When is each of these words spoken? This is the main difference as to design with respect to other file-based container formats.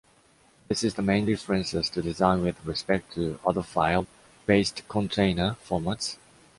This 0.67 0.83
is 0.83 0.95
the 0.95 1.03
main 1.03 1.27
difference 1.27 1.75
as 1.75 1.87
to 1.91 2.01
design 2.01 2.41
with 2.41 2.65
respect 2.65 3.13
to 3.13 3.39
other 3.45 3.61
file-based 3.61 4.81
container 4.89 5.57
formats. 5.63 6.17